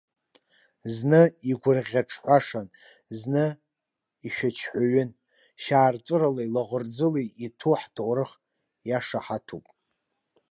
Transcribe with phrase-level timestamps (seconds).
[0.95, 1.21] Зны
[1.51, 2.67] игәырӷьаҿҳәашан,
[3.19, 3.45] зны
[4.27, 5.11] ишәаџьҳәаҩын,
[5.61, 8.31] шьаарҵәыралеи лаӷырӡылеи иҭәу ҳҭоурых
[8.89, 9.65] иашаҳаҭуп!